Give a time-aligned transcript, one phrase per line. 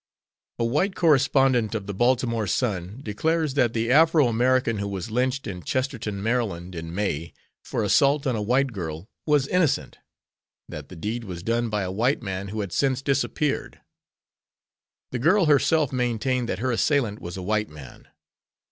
[0.57, 5.45] A white correspondent of the Baltimore Sun declares that the Afro American who was lynched
[5.45, 9.99] in Chestertown, Md., in May for assault on a white girl was innocent;
[10.67, 13.79] that the deed was done by a white man who had since disappeared.
[15.11, 18.07] The girl herself maintained that her assailant was a white man.